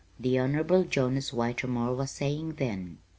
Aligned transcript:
the 0.19 0.39
Honorable 0.39 0.83
Jonas 0.83 1.29
Whitermore 1.29 1.95
was 1.95 2.09
saying 2.09 2.53
then. 2.55 2.97